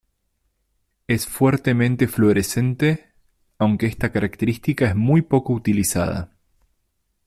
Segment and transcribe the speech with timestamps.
[1.05, 3.11] Es fuertemente ﬂuorescente,
[3.59, 6.35] aunque esta característica es muy poco utilizada.